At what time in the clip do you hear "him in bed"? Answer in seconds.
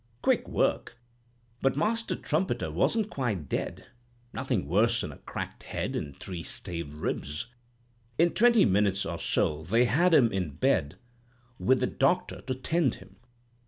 10.15-10.95